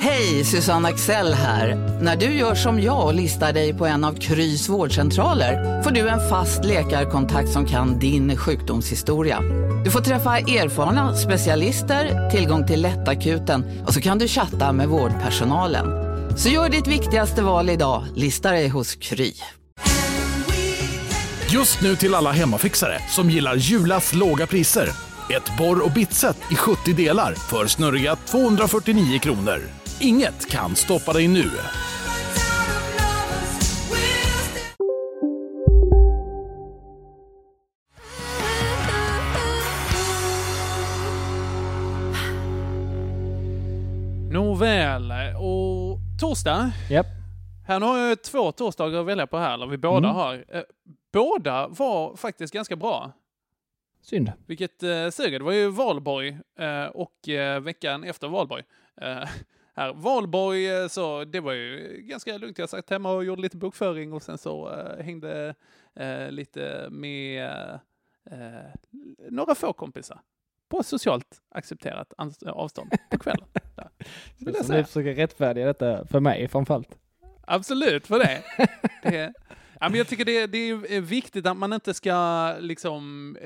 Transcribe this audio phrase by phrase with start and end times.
[0.00, 1.74] Hej, Susanne Axel här.
[2.02, 6.08] När du gör som jag och listar dig på en av Krys vårdcentraler får du
[6.08, 9.40] en fast läkarkontakt som kan din sjukdomshistoria.
[9.84, 15.86] Du får träffa erfarna specialister, tillgång till lättakuten och så kan du chatta med vårdpersonalen.
[16.36, 19.32] Så gör ditt viktigaste val idag, lista dig hos Kry.
[21.50, 24.88] Just nu till alla hemmafixare som gillar Julas låga priser.
[25.30, 29.77] Ett borr och bitset i 70 delar för snurriga 249 kronor.
[30.00, 31.50] Inget kan stoppa dig nu.
[44.30, 46.70] Nåväl, och torsdag.
[46.90, 47.06] Japp.
[47.66, 50.14] Här har jag två torsdagar att välja på här, eller vi båda Mm.
[50.16, 50.44] har.
[50.48, 50.62] Eh,
[51.12, 53.12] Båda var faktiskt ganska bra.
[54.02, 54.32] Synd.
[54.46, 55.38] Vilket eh, suger.
[55.38, 58.62] Det var ju valborg eh, och eh, veckan efter valborg.
[59.78, 59.92] Här.
[59.92, 62.58] Valborg, eh, så det var ju ganska lugnt.
[62.58, 65.54] Jag satt hemma och gjorde lite bokföring och sen så eh, hängde
[65.94, 67.44] eh, lite med
[68.30, 68.70] eh,
[69.30, 70.20] några få kompisar
[70.68, 72.12] på socialt accepterat
[72.46, 73.48] avstånd på kvällen.
[74.38, 74.78] Vill jag säga.
[74.78, 76.98] ni försöker rättfärdiga detta för mig framförallt.
[77.40, 78.42] Absolut för det.
[79.02, 79.32] det
[79.80, 83.36] ja, men jag tycker det, det är viktigt att man inte ska liksom...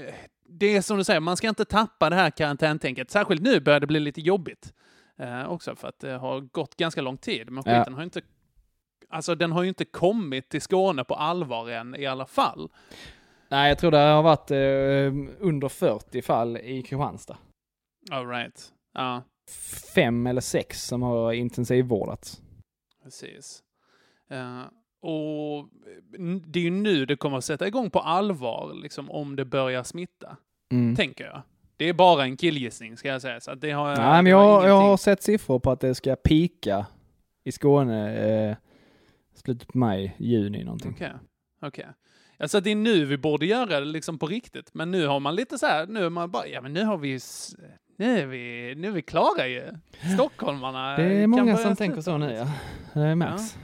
[0.49, 3.11] Det är som du säger, man ska inte tappa det här karantäntänket.
[3.11, 4.73] Särskilt nu börjar det bli lite jobbigt.
[5.23, 7.51] Eh, också för att det har gått ganska lång tid.
[7.51, 7.79] Men Ja.
[7.81, 8.21] skiten har ju inte...
[9.09, 12.69] Alltså den har ju inte kommit till Skåne på allvar än i alla fall.
[13.49, 17.37] Nej, jag tror det har varit eh, under 40 fall i Kristianstad.
[18.11, 18.73] All right.
[18.95, 19.23] Ja,
[19.95, 22.43] Fem eller sex som har intensivvårdats.
[23.03, 23.63] precis.
[24.31, 24.61] Eh,
[25.03, 25.69] och
[26.19, 29.45] n- det är ju nu det kommer att sätta igång på allvar, liksom om det
[29.45, 30.37] börjar smitta.
[30.73, 30.97] Mm.
[30.97, 31.43] tänker jag.
[31.83, 33.41] Det är bara en killgissning ska jag säga.
[33.41, 36.17] Så det har, Nej, men jag, har jag har sett siffror på att det ska
[36.17, 36.87] pika
[37.45, 38.57] i Skåne eh,
[39.35, 40.93] slutet på maj, juni någonting.
[40.95, 41.13] Okej.
[41.63, 41.87] Okej.
[42.39, 44.75] Alltså det är nu vi borde göra det liksom på riktigt.
[44.75, 46.99] Men nu har man lite så här, nu är man bara, ja men nu har
[46.99, 47.21] vi
[47.97, 49.63] nu är vi, nu är vi klara ju.
[50.15, 52.49] Stockholmarna Det är många som tänker så nu ja.
[53.01, 53.57] Det märks.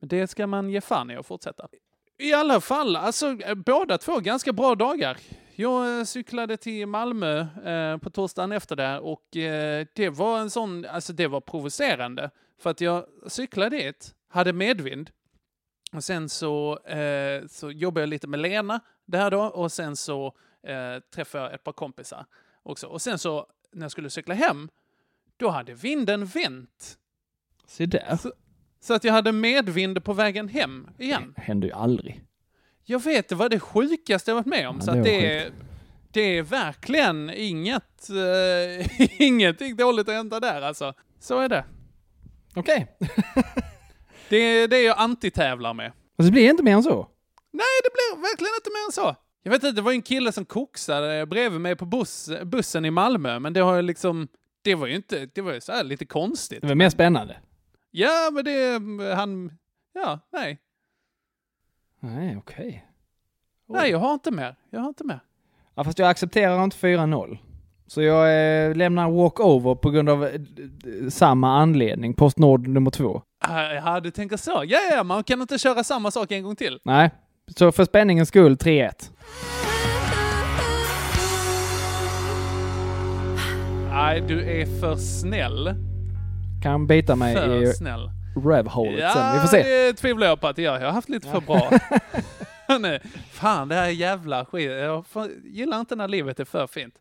[0.00, 1.68] Men det ska man ge fan i att fortsätta.
[2.18, 5.16] I alla fall, alltså eh, båda två ganska bra dagar.
[5.56, 10.50] Jag eh, cyklade till Malmö eh, på torsdagen efter det och eh, det var en
[10.50, 12.30] sån, alltså det var provocerande.
[12.58, 15.10] För att jag cyklade dit, hade medvind
[15.92, 20.26] och sen så, eh, så jobbade jag lite med Lena där då och sen så
[20.66, 22.26] eh, träffade jag ett par kompisar
[22.62, 22.86] också.
[22.86, 24.68] Och sen så när jag skulle cykla hem,
[25.36, 26.98] då hade vinden vänt.
[27.66, 28.18] Se där.
[28.80, 31.32] Så att jag hade medvind på vägen hem igen.
[31.36, 32.24] Det händer ju aldrig.
[32.84, 34.76] Jag vet, det var det sjukaste jag varit med om.
[34.76, 35.52] Ja, så det det, är,
[36.12, 38.86] det är verkligen inget, uh,
[39.22, 40.94] ingenting dåligt att hämta där alltså.
[41.20, 41.64] Så är det.
[42.54, 42.86] Okej.
[44.28, 45.86] Det är det jag antitävlar med.
[45.86, 47.08] Alltså, det blir inte mer än så.
[47.52, 49.16] Nej, det blir verkligen inte mer än så.
[49.42, 52.90] Jag vet inte, det var en kille som koksade bredvid mig på buss, bussen i
[52.90, 54.28] Malmö, men det har ju liksom,
[54.62, 56.60] det var ju inte, det var ju så lite konstigt.
[56.60, 57.36] Det var mer spännande.
[57.90, 58.80] Ja, men det,
[59.14, 59.52] han,
[59.94, 60.58] ja, nej.
[62.04, 62.86] Nej, okej.
[63.68, 64.56] Nej, jag har inte mer.
[64.70, 65.20] Jag har inte mer.
[65.74, 67.38] Ja, fast jag accepterar inte 4-0.
[67.86, 68.26] Så jag
[68.66, 70.30] eh, lämnar walkover på grund av eh,
[71.08, 72.14] samma anledning.
[72.14, 73.22] Postnord nummer två.
[73.84, 74.62] Ja, du tänker så.
[74.66, 76.78] Ja, ja, man kan inte köra samma sak en gång till.
[76.84, 77.10] Nej,
[77.56, 79.10] så för spänningens skull 3-1.
[83.90, 85.74] Nej, du är för snäll.
[86.62, 88.10] Kan bita mig För i snäll.
[88.36, 89.34] Revhålet sen.
[89.34, 89.62] Vi får se.
[89.62, 90.80] det tvivlar jag på att jag.
[90.82, 91.70] Jag har haft lite för bra.
[92.78, 93.00] Nej,
[93.32, 94.70] fan, det här jävla skit.
[94.70, 95.04] Jag
[95.44, 96.94] gillar inte när livet är för fint.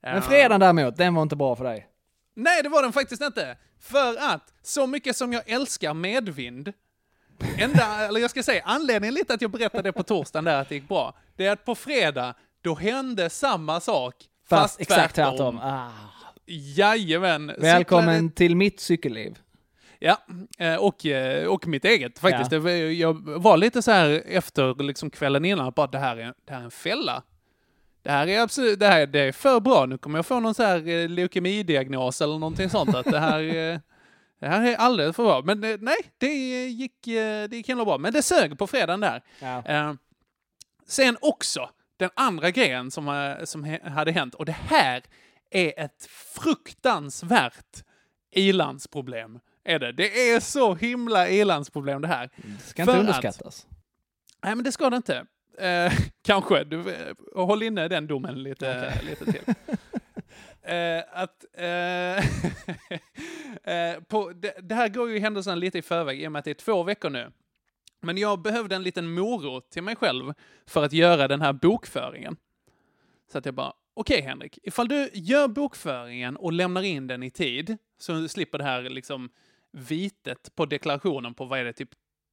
[0.00, 0.12] Ja.
[0.12, 1.86] Men fredagen däremot, den var inte bra för dig.
[2.34, 3.56] Nej, det var den faktiskt inte.
[3.80, 6.72] För att, så mycket som jag älskar medvind,
[7.58, 10.74] enda, eller jag ska säga, anledningen lite att jag berättade på torsdagen där att det
[10.74, 14.14] gick bra, det är att på fredag, då hände samma sak,
[14.48, 15.58] fast, Fast exakt tvärtom.
[15.62, 15.88] Ah.
[16.46, 17.52] Jajamän.
[17.58, 19.38] Välkommen till mitt cykelliv.
[20.04, 20.18] Ja,
[20.58, 22.52] eh, och, eh, och mitt eget faktiskt.
[22.52, 22.70] Ja.
[22.70, 26.60] Jag var lite så här efter liksom kvällen innan, bara det här är, det här
[26.60, 27.22] är en fälla.
[28.02, 29.86] Det här är absolut, det här det är för bra.
[29.86, 32.94] Nu kommer jag få någon så här eh, leukemidiagnos eller någonting sånt.
[32.94, 33.42] Att det här,
[34.40, 35.42] det här är alldeles för bra.
[35.42, 36.34] Men nej, det
[36.66, 37.98] gick, det gick himla bra.
[37.98, 39.22] Men det sög på fredagen där.
[39.40, 39.62] Ja.
[39.66, 39.94] Eh,
[40.86, 45.02] sen också, den andra grejen som, som hade hänt, och det här
[45.50, 47.84] är ett fruktansvärt
[48.30, 49.38] ilandsproblem.
[49.64, 49.92] Är det.
[49.92, 52.30] det är så himla ilandsproblem det här.
[52.36, 53.66] Det ska inte För att- underskattas.
[54.44, 55.26] Nej, men det ska det inte.
[55.58, 55.92] Eh,
[56.24, 56.64] kanske.
[56.64, 59.54] Du, eh, håll inne den domen lite, lite till.
[60.62, 62.16] Eh, att, eh,
[63.74, 66.44] eh, på, det, det här går ju händelserna lite i förväg i och med att
[66.44, 67.32] det är två veckor nu.
[68.00, 70.32] Men jag behövde en liten morot till mig själv
[70.66, 72.36] för att göra den här bokföringen.
[73.32, 77.30] Så att jag bara, okej Henrik, ifall du gör bokföringen och lämnar in den i
[77.30, 79.30] tid, så slipper det här liksom
[79.72, 81.90] vitet på deklarationen på, vad är det, typ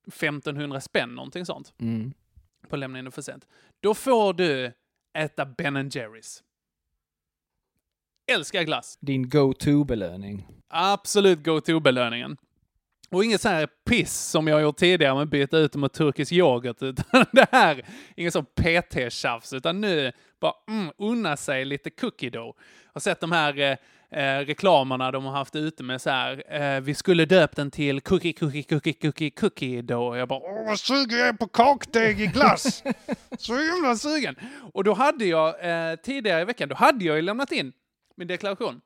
[0.07, 2.13] 1500 spänn, någonting sånt Mm.
[2.69, 3.47] på lämna in det för sent.
[3.79, 4.71] Då får du
[5.17, 6.43] äta Ben Jerrys.
[8.31, 8.97] Älskar glass.
[9.01, 10.47] Din go-to-belöning.
[10.67, 12.37] Absolut go-to-belöningen.
[13.11, 16.31] Och inget så här piss som jag gjort tidigare med att byta ut mot turkisk
[16.31, 16.77] yoghurt.
[16.81, 22.55] Utan det här, inget sånt PT-tjafs, utan nu bara mm, unna sig lite cookie dough.
[22.85, 23.77] Jag har sett de här eh,
[24.11, 28.01] eh, reklamerna de har haft ute med så här, eh, vi skulle döpt den till
[28.01, 30.17] cookie, cookie, cookie, cookie, cookie dough.
[30.17, 32.83] Jag bara, åh vad sugen jag är på kakdeg i glass.
[33.37, 34.35] så himla sugen.
[34.73, 37.73] Och då hade jag, eh, tidigare i veckan, då hade jag ju lämnat in
[38.15, 38.81] min deklaration.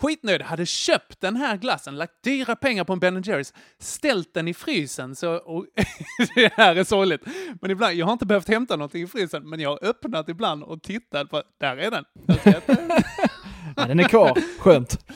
[0.00, 4.48] Skitnöjd, hade köpt den här glassen, lagt dyra pengar på en Ben Jerrys, ställt den
[4.48, 5.34] i frysen så...
[5.34, 5.66] Och
[6.34, 7.22] det här är sorgligt.
[7.60, 10.62] Men ibland, jag har inte behövt hämta någonting i frysen, men jag har öppnat ibland
[10.62, 12.04] och tittat på, där är den.
[13.76, 14.38] Ja, den är kvar.
[14.58, 15.06] Skönt.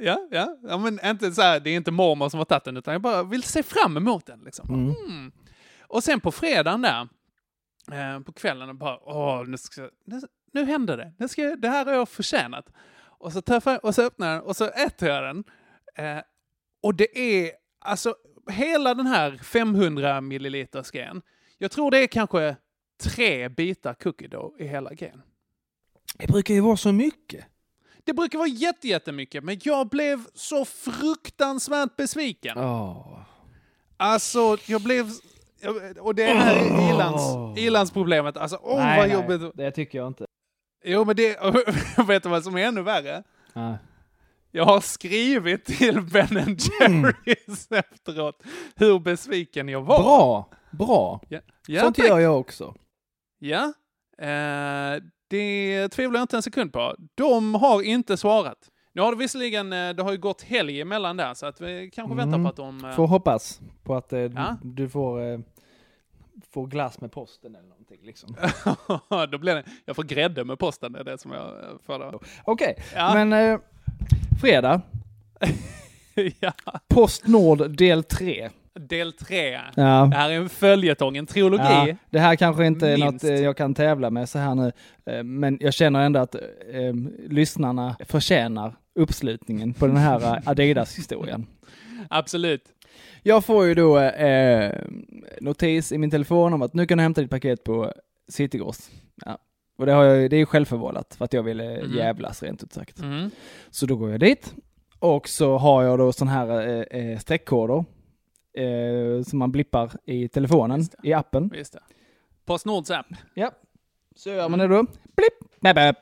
[0.00, 2.76] ja, ja, ja, men inte så här, det är inte mormor som har tagit den,
[2.76, 4.74] utan jag bara vill se fram emot den liksom.
[4.74, 5.32] Mm.
[5.82, 7.08] Och sen på fredagen där,
[7.92, 10.20] eh, på kvällen, och bara, åh, nu, ska, nu,
[10.52, 11.12] nu händer det.
[11.18, 12.72] Nu ska, det här har jag förtjänat.
[12.98, 15.44] Och så, träffar och så öppnar jag den och så äter jag den.
[15.96, 16.22] Eh,
[16.82, 18.14] och det är, alltså,
[18.50, 21.22] hela den här 500 milliliters grejen.
[21.58, 22.56] Jag tror det är kanske
[23.02, 25.22] tre bitar cookie dough i hela grejen.
[26.18, 27.44] Det brukar ju vara så mycket.
[28.08, 32.58] Det brukar vara jätte, jättemycket, men jag blev så fruktansvärt besviken.
[32.58, 33.20] Åh.
[33.96, 35.10] Alltså, jag blev...
[36.00, 38.36] Och det här är ilands, ilandsproblemet.
[38.36, 39.56] Alltså, åh nej, vad nej, jobbigt.
[39.56, 40.26] det tycker jag inte.
[40.84, 41.38] Jo, men det...
[42.08, 43.22] vet du vad som är ännu värre?
[43.52, 43.76] Nej.
[44.50, 46.28] Jag har skrivit till Ben
[46.58, 48.42] Jerrys efteråt
[48.76, 50.02] hur besviken jag var.
[50.02, 51.20] Bra, bra.
[51.28, 52.08] Ja, ja, Sånt tack.
[52.08, 52.74] gör jag också.
[53.38, 53.72] Ja.
[54.18, 56.94] Eh, det tvivlar jag inte en sekund på.
[57.14, 58.58] De har inte svarat.
[58.92, 61.90] Nu har det visserligen, eh, det har ju gått helg emellan där, så att vi
[61.94, 62.42] kanske väntar Mm.
[62.44, 62.84] på att de...
[62.84, 64.56] eh, Får hoppas på att eh, Ja.
[64.62, 65.38] du, får, eh,
[66.52, 68.34] får glass med posten eller någonting liksom.
[69.30, 71.52] då blir det, jag får grädde med posten, det är det som jag
[71.86, 72.20] får då.
[72.44, 73.14] Okej, Ja.
[73.14, 73.58] men eh,
[74.40, 74.80] fredag.
[76.40, 76.52] ja.
[76.88, 78.50] Postnord del 3.
[78.78, 79.50] Del tre.
[79.74, 80.06] Ja.
[80.10, 81.62] Det här är en följetong, en trilogi.
[81.64, 83.12] Ja, det här kanske inte är Minst.
[83.12, 84.72] något eh, jag kan tävla med så här nu,
[85.06, 86.94] eh, men jag känner ändå att eh,
[87.28, 91.46] lyssnarna förtjänar uppslutningen på den här eh, Adidas-historien.
[92.10, 92.62] Absolut.
[93.22, 94.72] Jag får ju då eh,
[95.40, 97.92] notis i min telefon om att nu kan du hämta ditt paket på
[98.28, 98.90] Citygross.
[99.26, 99.38] Ja.
[99.78, 101.96] Och det, har jag, det är ju självförvållat för att jag ville Mm.
[101.96, 102.98] jävlas rent ut sagt.
[103.00, 103.30] Mm.
[103.70, 104.54] Så då går jag dit
[104.98, 107.84] och så har jag då sån här eh, streckkoder
[108.58, 111.48] eh, som man blippar i telefonen, Just i appen.
[111.48, 111.80] Visst det.
[112.44, 113.06] Postnords app.
[113.34, 113.50] Ja,
[114.16, 114.82] så gör man det då.
[115.16, 115.96] Blipp, bäp, bäp.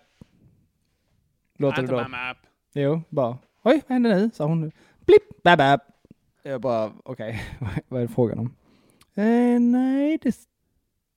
[1.59, 2.37] Låter det med app.
[2.75, 3.39] Jo, bara.
[3.63, 4.31] Oj, vad hände nu?
[4.35, 4.73] sa hon.
[5.07, 5.81] Blipp, bäp, bäp.
[6.43, 7.43] Jag bara, okej,
[7.89, 8.55] vad är det frågan om?
[9.15, 10.37] Eh, nej, det,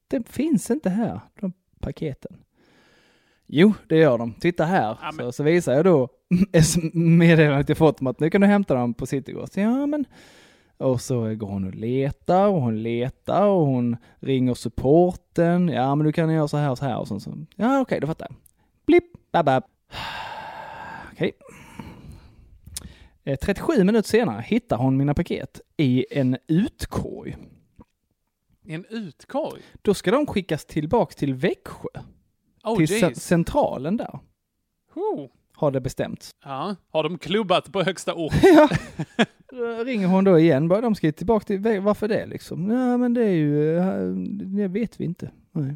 [0.07, 2.37] det finns inte här, de paketen.
[3.45, 4.33] Jo, det gör de.
[4.33, 4.97] Titta här.
[5.01, 6.09] Ja, så, så visar jag då
[6.93, 9.57] meddelandet jag fått om att nu kan du hämta dem på Citygross.
[9.57, 10.05] Ja, men...
[10.79, 15.67] Och så går hon och letar och hon letar och hon ringer supporten.
[15.67, 17.19] Ja, men du kan göra så här och så här och så.
[17.19, 17.45] så.
[17.55, 18.35] Ja, okej, då fattar jag.
[18.85, 19.63] Blipp, bap.
[21.13, 21.31] Okej.
[23.23, 27.37] Eh, 37 minuter senare hittar hon mina paket i en utkorg.
[28.65, 29.61] I en utkorg.
[29.81, 31.87] Då ska de skickas tillbaks till Växjö,
[32.63, 33.19] Oh till jeez.
[33.23, 34.19] centralen där,
[34.95, 35.27] Oh.
[35.53, 36.31] har det bestämts.
[36.43, 36.75] Ja.
[36.89, 38.33] Har de klubbat på högsta ort?
[38.41, 38.69] ja.
[39.85, 42.69] Ringer hon då igen, bara de ska tillbaka till varför det liksom?
[42.71, 44.03] Ja men det är ju, eh,
[44.57, 45.31] det vet vi inte.
[45.51, 45.75] Nej.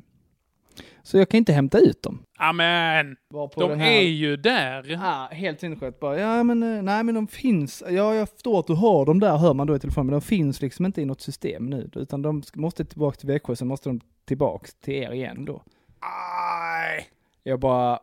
[1.03, 2.24] Så jag kan inte hämta ut dem.
[2.38, 3.15] Amen.
[3.55, 4.86] De här- är ju där.
[4.91, 6.19] Ja, helt sinnessjukt bara.
[6.19, 7.83] Ja, men eh, nej, men de finns.
[7.89, 10.22] Ja, jag förstår att du har dem där, hör man då i telefonen, men de
[10.22, 13.89] finns liksom inte i något system nu, utan de måste tillbaka till Växjö, sen måste
[13.89, 15.63] de tillbaka till er igen då.
[16.00, 17.05] Aj.
[17.43, 18.00] Jag bara,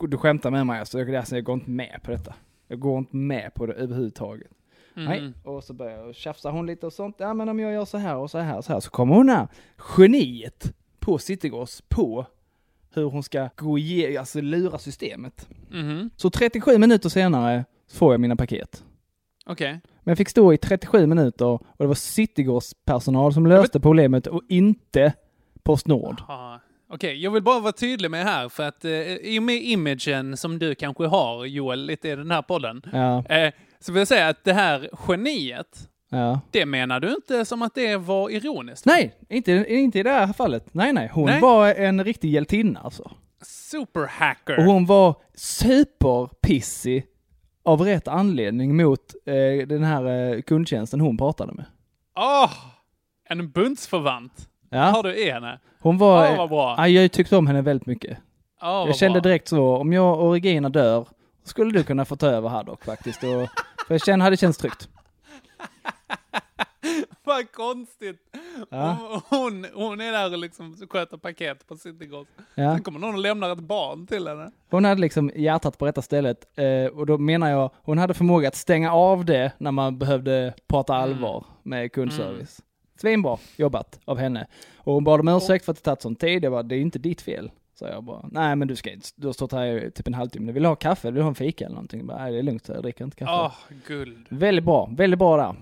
[0.00, 2.34] du, du skämtar med mig alltså, jag, alltså, jag går inte med på detta.
[2.68, 4.50] Jag går inte med på det överhuvudtaget.
[4.96, 5.18] Nej.
[5.18, 5.34] Mm.
[5.44, 7.16] Och så börjar jag tjafsa hon lite och sånt.
[7.18, 9.14] Ja, men om jag gör så här och så här och så här, så kommer
[9.14, 9.48] hon här,
[9.96, 12.26] geniet på Citygross på
[12.94, 15.48] hur hon ska gå igenom, alltså lura systemet.
[15.70, 16.10] Mhm.
[16.16, 18.84] Så 37 minuter senare får jag mina paket.
[19.46, 19.80] Okej.
[20.02, 24.26] Men jag fick stå i 37 minuter och det var Citygross personal som löste problemet
[24.26, 25.12] och inte
[25.62, 26.22] Postnord.
[26.28, 26.60] Ja.
[26.88, 30.36] Okej, jag vill bara vara tydlig med här, för att eh, i och med imagen
[30.36, 34.08] som du kanske har, Joel, lite i den här podden, Ja, eh, så vill jag
[34.08, 36.40] säga att det här geniet, ja.
[36.50, 38.86] det menar du inte som att det var ironiskt?
[38.86, 40.74] Nej, inte, inte i det här fallet.
[40.74, 41.10] Nej, nej.
[41.12, 41.40] Hon Nej.
[41.40, 43.10] var en riktig hjältinna alltså.
[43.42, 44.58] Superhacker!
[44.58, 47.06] Och hon var superpissig
[47.64, 51.64] av rätt anledning mot eh, den här eh, kundtjänsten hon pratade med.
[52.18, 52.52] Åh!
[53.28, 55.58] en bundsförvant har Ja, du i henne.
[55.80, 56.30] hon var...
[56.30, 56.74] Åh, vad bra.
[56.78, 58.18] ja, jag tyckte om henne väldigt mycket.
[58.60, 59.28] Vad jag kände bra.
[59.30, 61.06] direkt så, om jag och Regina dör,
[61.44, 63.22] skulle du kunna få ta över Haddock faktiskt.
[63.24, 63.28] Och,
[63.86, 64.88] för jag kände, hade känts tryggt.
[67.24, 68.20] Vad konstigt!
[68.70, 68.96] Ja.
[69.28, 72.26] Hon, hon är där och liksom sköter paket på Citygross.
[72.54, 72.72] Ja.
[72.74, 74.50] Sen kommer någon och lämnar ett barn till henne.
[74.70, 78.48] Hon hade liksom hjärtat på rätta stället eh, och då menar jag, hon hade förmåga
[78.48, 82.60] att stänga av det när man behövde prata allvar med kundservice.
[83.00, 84.46] Svinbra jobbat av henne.
[84.76, 86.44] Och hon bad om ursäkt för att det tagit sån tid.
[86.44, 87.50] Jag bara, det är inte ditt fel.
[87.78, 90.14] Så jag bara, nej men du ska inte, du har stått här i typ en
[90.14, 90.52] halvtimme.
[90.52, 91.08] Vill du ha kaffe?
[91.08, 92.00] Vill du ha en fika eller någonting?
[92.00, 93.32] Jag bara, nej det är lugnt, jag dricker inte kaffe.
[93.32, 93.54] Åh,
[93.86, 94.26] guld.
[94.28, 95.54] Väldigt bra, väldigt bra där.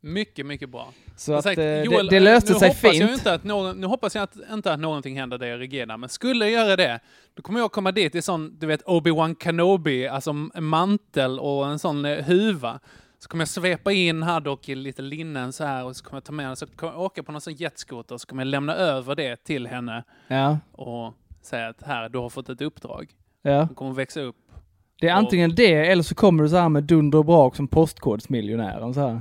[0.00, 0.92] Mycket, mycket bra.
[1.16, 3.10] Så att sagt, eh, Joel, det, det löste nu sig hoppas Jag fint.
[3.10, 6.08] inte att någon, nu hoppas jag att, inte att någonting händer dig och Regina, men
[6.08, 7.00] skulle jag göra det,
[7.34, 11.66] då kommer jag komma dit i sån, du vet, Obi-Wan Kenobi, alltså en mantel och
[11.66, 12.80] en sån eh, huva.
[13.20, 16.24] Så kommer jag svepa in Haddock i lite linnen så här och så kommer jag
[16.24, 18.46] ta med henne, så kommer jag åka på någon sån jetskoter och så kommer jag
[18.48, 23.10] lämna över det till henne Ja, och säga att här, du har fått ett uppdrag.
[23.42, 23.58] ja.
[23.62, 24.36] Hon kommer växa upp.
[25.00, 27.56] Det är Och- antingen det eller så kommer du så här med dunder och brak
[27.56, 29.20] som postkodsmiljonären så här.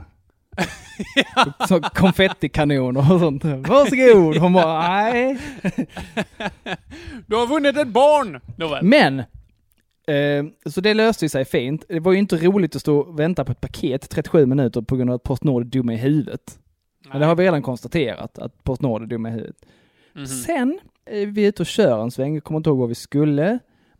[1.67, 3.43] Så konfettikanoner och sånt.
[3.43, 4.37] Varsågod!
[4.37, 5.37] Hon bara, nej.
[7.27, 8.41] Du har vunnit ett barn!
[8.57, 8.85] Nåväl.
[8.85, 9.23] Men,
[10.65, 11.85] så det löste sig fint.
[11.89, 14.95] Det var ju inte roligt att stå och vänta på ett paket 37 minuter på
[14.95, 16.59] grund av att Postnord är dumma i huvudet.
[17.11, 19.65] Men det har vi redan konstaterat, att Postnord är dumma i huvudet.
[20.13, 20.25] Mhm.
[20.27, 23.59] Sen är vi ute och kör en sväng, jag kommer inte ihåg var vi skulle.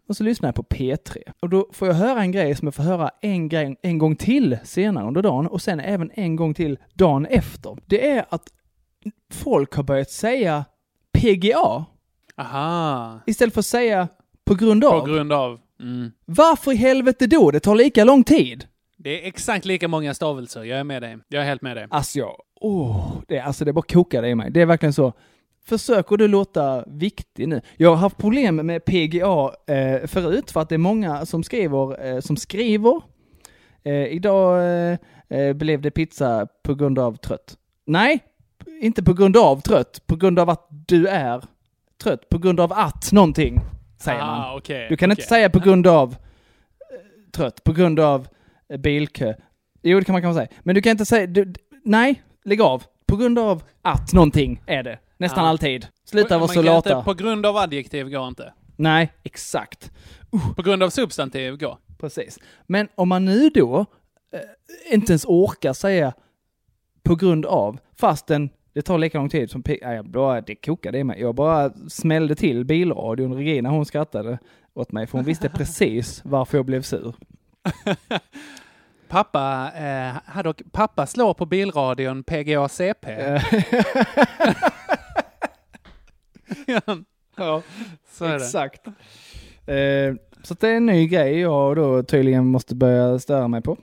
[0.10, 1.18] Och så lyssnar jag på P3.
[1.40, 4.16] Och då får jag höra en grej som jag får höra en, grej, en gång
[4.16, 7.78] till senare under dagen och sen även en gång till dagen efter.
[7.86, 8.44] Det är att
[9.34, 10.66] folk har börjat säga
[11.14, 11.86] PGA
[12.38, 13.20] Aha.
[13.26, 14.08] istället för att säga
[14.46, 15.08] på grund På av.
[15.08, 15.60] grund av.
[15.80, 16.12] Mm.
[16.26, 17.52] Varför i helvete då?
[17.52, 18.66] Det tar lika lång tid.
[18.98, 20.64] Det är exakt lika många stavelser.
[20.64, 21.18] Jag är med dig.
[21.28, 21.88] Jag är helt med dig.
[21.90, 24.52] Alltså jag, åh, det, alltså det bara kokade i mig.
[24.52, 25.14] Det är verkligen så.
[25.66, 27.62] Försöker du låta viktig nu?
[27.78, 32.06] Jag har haft problem med PGA eh, förut för att det är många som skriver,
[32.06, 33.02] eh, som skriver.
[33.84, 34.98] Eh, idag eh,
[35.30, 37.58] eh, blev det pizza på grund av trött.
[37.86, 38.20] Nej,
[38.82, 40.08] inte på grund av trött.
[40.08, 41.44] På grund av att du är
[42.04, 42.30] trött.
[42.30, 43.60] På grund av att någonting,
[43.98, 44.42] säger man.
[44.42, 45.28] Ah, okej, Du kan inte okej.
[45.30, 48.28] säga på grund av eh, trött, på grund av
[48.70, 49.34] eh, bilkö.
[49.84, 50.60] Jo, det kan man kanske säga.
[50.64, 52.84] Men du kan inte säga, du, nej, lägg av.
[53.06, 55.00] På grund av att någonting är det.
[55.18, 55.50] Nästan Ja.
[55.50, 55.88] alltid.
[56.06, 56.94] Sluta vara Man så lata.
[56.94, 58.54] Inte, på grund av adjektiv går inte.
[58.76, 59.92] Nej, exakt.
[60.56, 61.78] På grund av substantiv går.
[62.00, 62.40] Precis.
[62.68, 63.86] Men om man nu då
[64.34, 66.14] eh, inte ens orkar säga
[67.04, 69.64] på grund av, fastän det tar lika lång tid som...
[70.46, 71.22] Det kokade i mig.
[71.22, 73.34] Jag bara smällde till bilradion.
[73.34, 74.40] Regina hon skrattade
[74.74, 77.16] åt mig för hon visste precis varför jag blev sur.
[79.08, 83.12] Pappa, eh, hade, pappa slår på bilradion PGA CP.
[83.12, 83.44] Eh,
[87.38, 87.62] ja,
[88.12, 88.36] Så är det.
[88.36, 88.88] exakt.
[88.88, 93.78] Eh, så det är en ny grej jag då tydligen måste börja störa mig på.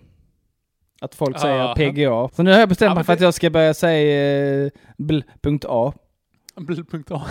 [1.05, 1.75] Att folk säger.
[1.75, 2.29] PGA.
[2.37, 5.93] Så nu har jag bestämt Ja, mig för att jag ska börja säga bl.a.
[6.57, 7.25] Bl.A.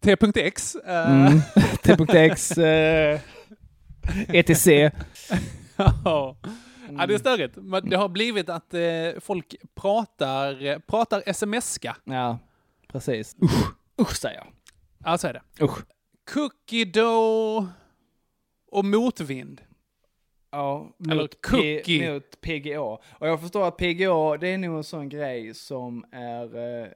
[0.00, 0.76] T.X.
[0.86, 1.40] Mm.
[1.82, 2.52] T.x.
[4.28, 4.66] ETC.
[6.04, 6.36] ja,
[7.08, 7.56] det är störigt.
[7.56, 8.80] Men det har blivit att eh,
[9.20, 11.94] folk pratar, pratar sms-ska.
[12.04, 12.38] Ja,
[12.88, 13.36] precis.
[13.42, 14.46] Usch, usch säger jag.
[15.04, 15.64] Ja, så är det.
[15.64, 15.78] Usch.
[16.34, 17.66] Cookie dough
[18.70, 19.60] och motvind.
[20.50, 21.40] Ja, mot.
[21.50, 22.80] P, mot PGA.
[22.80, 26.86] Och jag förstår att PGA, det är nog en sån grej som är eh,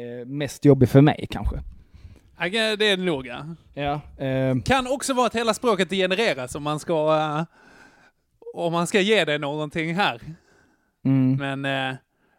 [0.00, 1.56] eh, mest jobbig för mig kanske.
[2.38, 3.44] Ja, Det är det nog, ja.
[3.74, 4.24] Ja.
[4.24, 7.16] Eh, Kan också vara att hela språket genereras om man ska...
[7.16, 7.44] eh,
[8.54, 10.20] om man ska ge det någonting här.
[11.04, 11.60] mm.
[11.60, 11.90] Men...
[11.92, 11.96] eh,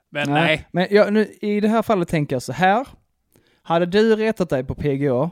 [0.10, 0.68] men nej.
[0.72, 2.88] Men jag, nu, i det här fallet tänker jag så här.
[3.62, 5.30] Hade du retat dig på PGA,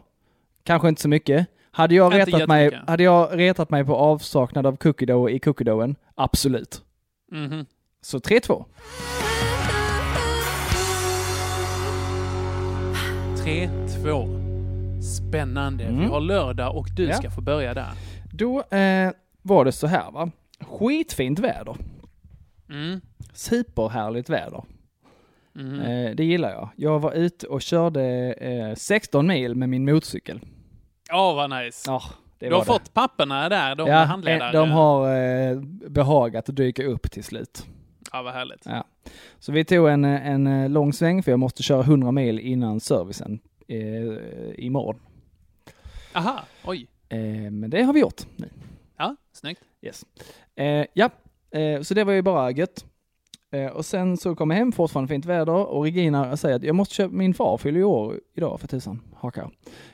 [0.64, 1.48] kanske inte så mycket.
[1.76, 5.40] Hade jag, Inte retat mig, hade jag retat mig på avsaknad av cookie dough i
[5.40, 5.96] cookie doughen?
[6.16, 6.82] Absolut.
[7.32, 7.66] Mhm.
[8.02, 8.66] Så 3-2.
[13.44, 15.02] 3-2.
[15.02, 15.84] Spännande.
[15.84, 16.10] Vi Mm.
[16.12, 17.14] har lördag och du Ja.
[17.14, 17.92] ska få börja där.
[18.34, 20.32] Då eh, var det så här va.
[20.60, 21.76] Skitfint väder.
[22.70, 23.02] Mm.
[23.34, 24.64] Superhärligt väder.
[25.60, 25.80] Mm.
[25.80, 26.70] Eh, det gillar jag.
[26.76, 30.40] Jag var ute och körde eh, 16 mil med min motorcykel.
[31.12, 31.92] Åh, vad nice.
[32.40, 32.66] Det du har det.
[32.66, 34.52] fått papperna där, de ja, handledare.
[34.52, 35.60] de har eh,
[35.90, 37.66] behagat att dyka upp till slut.
[38.12, 38.62] Ja, vad härligt.
[38.66, 38.84] Ja.
[39.40, 43.40] Så vi tog en, en lång sväng för jag måste köra 100 mil innan servicen
[43.68, 43.78] eh,
[44.66, 45.00] imorgon.
[46.14, 46.88] Aha, oj.
[47.10, 47.20] Eh,
[47.52, 48.50] men det har vi gjort nu.
[48.98, 49.62] Ja, snyggt.
[49.82, 50.06] Yes.
[50.56, 51.10] Eh, ja,
[51.52, 52.86] eh, så det var ju bara gött.
[53.56, 56.76] Eh, och sen så kom jag hem, fortfarande fint väder och Regina säger att jag
[56.76, 59.50] måste köpa, min far fyller ju år idag för tusan, hakar.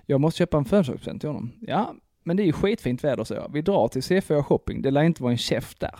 [0.05, 1.51] Jag måste köpa en födelsedagspresent till honom.
[1.61, 3.49] Ja, men det är ju skitfint väder så jag.
[3.53, 5.95] Vi drar till C4 shopping, det lär inte vara en käft där.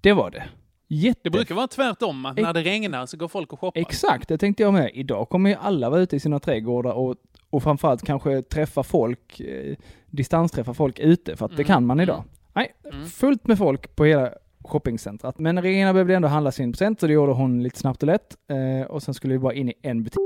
[0.00, 0.42] Det var det.
[0.88, 1.20] Jätte...
[1.22, 3.80] Det brukar vara tvärtom, att när det regnar så går folk och shoppar.
[3.80, 4.90] Exakt, det tänkte jag med.
[4.94, 7.16] Idag kommer ju alla vara ute i sina trädgårdar och,
[7.50, 9.76] och framförallt kanske träffa folk, eh,
[10.06, 12.16] distansträffa folk ute, för att det Mm, kan man idag.
[12.16, 12.28] mm.
[12.52, 13.06] Nej, Mm.
[13.06, 14.30] fullt med folk på hela
[14.64, 15.38] shoppingcentret.
[15.38, 18.36] Men Regina behövde ändå handla sin present, så det gjorde hon lite snabbt och lätt.
[18.50, 20.18] Eh, och sen skulle vi bara in i en butik.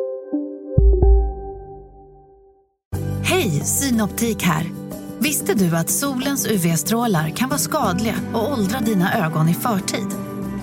[3.22, 4.66] Hej, Synoptik här.
[5.18, 10.06] Visste du att solens UV-strålar kan vara skadliga och åldra dina ögon i förtid?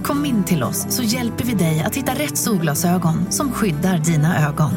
[0.04, 4.48] Kom in till oss så hjälper vi dig att hitta rätt solglasögon som skyddar dina
[4.50, 4.72] ögon.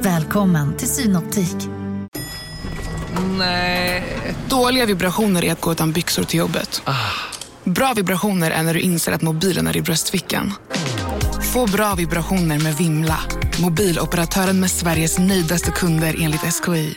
[0.00, 1.56] Välkommen till Synoptik.
[3.38, 4.04] Nej.
[4.48, 6.82] Dåliga vibrationer är att gå utan byxor till jobbet.
[7.64, 10.52] Bra vibrationer är när du inser att mobilen är i bröstfickan.
[11.52, 13.18] Få bra vibrationer med Vimla.
[13.62, 16.94] Mobiloperatören med Sveriges nöjdaste kunder enligt SKI.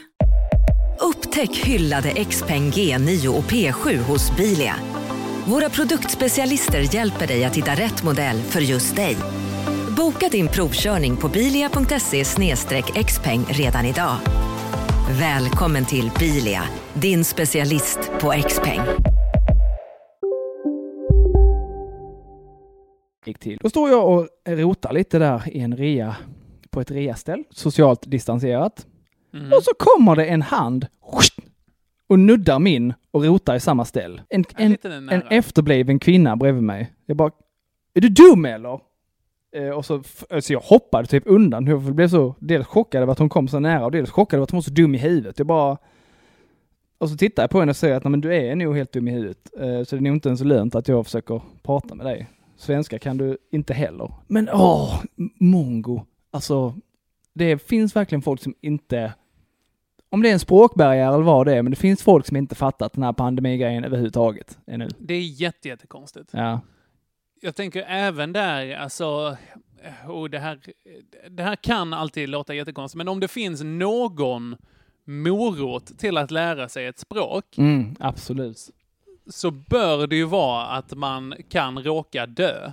[1.00, 4.76] Upptäck hyllade XPeng G9 och P7 hos Bilia.
[5.46, 9.18] Våra produktspecialister hjälper dig att hitta rätt modell för just dig.
[9.98, 12.24] Boka din provkörning på bilia.se
[13.04, 14.18] xpeng redan idag.
[15.10, 18.82] Välkommen till Bilia, din specialist på XPeng.
[23.26, 23.60] Gick till.
[23.62, 26.16] Då står jag och rotar lite där i en rea,
[26.70, 28.88] på ett reaställ, socialt distanserat.
[29.34, 29.46] Mm.
[29.48, 30.88] Och så kommer det en hand
[32.08, 34.22] och nuddar min och rotar i samma ställ.
[34.30, 34.78] En, en,
[35.10, 36.94] en efterbliven kvinna bredvid mig.
[37.06, 37.32] Jag bara,
[37.94, 38.80] är du dum eller?
[39.56, 41.68] Eh, och så, f- alltså jag hoppade typ undan.
[41.68, 44.44] Jag blev så dels chockad över att hon kom så nära och dels chockad över
[44.44, 45.40] att hon var så dum i huvudet.
[45.40, 45.78] Jag bara...
[46.98, 49.08] Och så tittar jag på henne och säger att men du är nog helt dum
[49.08, 49.38] i huvudet.
[49.60, 52.28] Eh, så det är nog inte ens lönt att jag försöker prata med dig.
[52.58, 54.12] Svenska kan du inte heller.
[54.28, 55.04] Men åh,
[55.40, 56.06] mongo.
[56.32, 56.76] Alltså,
[57.34, 59.14] det finns verkligen folk som inte
[60.10, 62.56] om det är en språkbarriär eller vad det är, men det finns folk som inte
[62.56, 64.88] fattat den här pandemigrejen överhuvudtaget ännu.
[65.00, 66.30] Det är jätte, jättekonstigt.
[66.34, 66.62] Ja.
[67.42, 69.38] Jag tänker även där, alltså,
[70.08, 70.60] och det här,
[71.30, 74.56] det här kan alltid låta jättekonstigt, men om det finns någon
[75.06, 78.58] morot till att lära sig ett språk, Mm, absolut.
[79.28, 82.72] Så bör det ju vara att man kan råka dö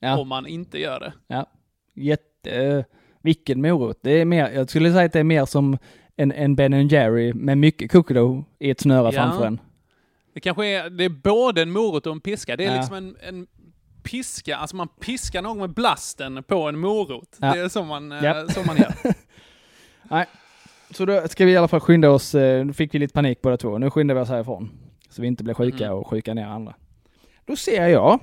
[0.00, 0.18] Ja.
[0.18, 1.12] om man inte gör det.
[1.26, 1.46] Ja.
[1.94, 2.84] Jätte...
[3.24, 3.98] Vilken morot.
[4.02, 5.78] Det är mer, jag skulle säga att det är mer som
[6.16, 9.12] en, en Ben Jerry med mycket cookie i ett snöre Ja.
[9.12, 9.60] framför en.
[10.34, 12.56] Det kanske är, det är både en morot och en piska.
[12.56, 12.76] Det är Ja.
[12.80, 13.46] liksom en, en
[14.02, 17.36] piska, alltså man piskar någon med blasten på en morot.
[17.40, 17.52] Ja.
[17.54, 18.50] Det är så man, eh, Japp.
[18.50, 18.94] så man gör.
[20.02, 20.26] Nej.
[20.90, 22.34] Så då ska vi i alla fall skynda oss.
[22.34, 23.78] eh, Nu fick vi lite panik båda två.
[23.78, 24.70] Nu skyndar vi oss härifrån.
[25.12, 25.98] Så vi inte blir sjuka Mhm.
[25.98, 26.74] och sjuka ner andra.
[27.46, 28.20] Då ser jag,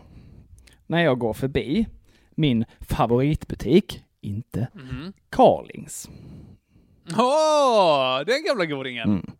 [0.88, 1.88] när jag går förbi,
[2.32, 5.14] min favoritbutik, inte Mhm.
[5.30, 6.10] Carlings.
[7.18, 9.10] Åh, den gamla godingen!
[9.10, 9.26] Mm.
[9.26, 9.36] Där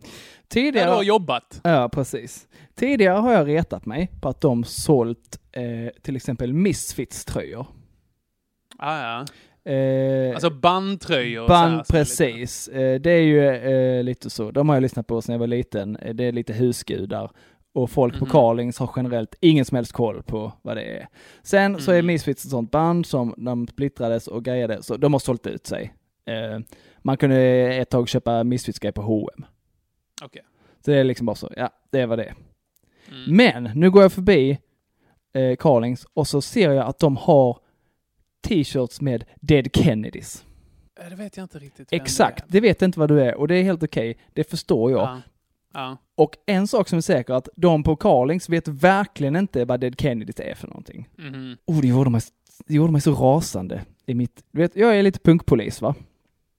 [0.48, 0.90] Tidigare...
[0.90, 1.62] du har jobbat.
[1.64, 2.48] Ja, precis.
[2.76, 7.66] Tidigare har jag retat mig på att de sålt eh, till exempel Misfits-tröjor.
[8.78, 9.26] Ah, ja.
[9.66, 11.48] Eh, Alltså bandtröjor.
[11.48, 12.68] band, här, precis.
[12.68, 14.52] Eh, det är ju eh, lite så.
[14.52, 15.96] De har jag lyssnat på sedan jag var liten.
[15.96, 17.32] Eh, Det är lite husgudar.
[17.74, 18.20] Och folk Mhm.
[18.20, 21.08] på Carlings har generellt ingen som helst koll på vad det är.
[21.44, 22.08] Sen så är Mhm.
[22.08, 25.94] Misfits ett sånt band som de splittrades och grejade, så de har sålt ut sig.
[26.26, 26.60] Eh,
[27.02, 27.38] man kunde
[27.76, 29.46] ett tag köpa Misfits-grejer på H&M.
[30.24, 30.42] Okej.
[30.86, 32.34] Så det är liksom bara så, ja, det var det.
[33.12, 33.36] Mm.
[33.38, 34.60] Men nu går jag förbi
[35.34, 37.58] eh, Carlings och så ser jag att de har
[38.48, 40.46] t-shirts med Dead Kennedys.
[41.02, 41.88] Eh, Det vet jag inte riktigt.
[41.92, 44.18] Exakt, det vet inte vad du är och det är helt okej.
[44.34, 45.00] Det förstår jag.
[45.02, 45.22] Ja.
[45.74, 45.98] Ja.
[46.16, 50.00] Och en sak som är säker att de på Carlings vet verkligen inte vad Dead
[50.02, 51.10] Kennedys är för någonting.
[51.18, 51.58] Mhm.
[51.66, 52.22] Oh, det gjorde mig,
[52.68, 54.44] det gjorde mig så rasande i mitt...
[54.52, 55.96] Du vet, jag är lite punkpolis va?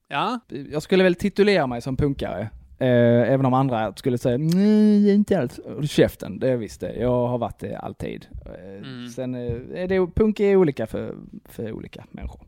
[0.07, 0.39] Ja.
[0.71, 2.49] Jag skulle väl titulera mig som punkare.
[2.81, 5.59] Eh, även om andra skulle säga nej, inte alls.
[5.91, 6.93] Käften, det är visst det.
[6.95, 8.27] Jag har varit det alltid.
[8.45, 9.09] Eh, Mm.
[9.09, 11.15] Sen eh, är det, punk är olika för,
[11.45, 12.41] för olika människor.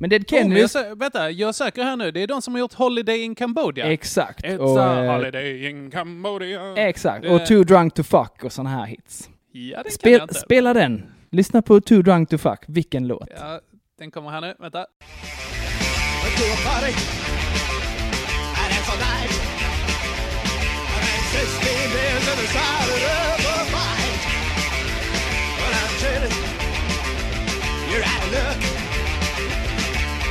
[0.00, 0.76] Men Dead Oh, jag, Kennedys...
[0.76, 2.10] sö- vänta, jag söker här nu.
[2.10, 3.84] Det är de som har gjort Holiday in Cambodia.
[3.92, 4.44] Exakt.
[4.44, 6.76] It's Och, a holiday in Cambodia.
[6.88, 7.22] Exakt.
[7.22, 9.30] Det- Och Too Drunk to Fuck och såna här hits.
[9.52, 10.34] Ja, den kan jag Spel, inte.
[10.34, 11.02] spela den.
[11.30, 12.60] Lyssna på Too Drunk to Fuck.
[12.66, 13.28] Vilken låt.
[13.40, 13.60] Ja,
[13.98, 14.54] den kommer här nu.
[14.58, 14.86] Vänta.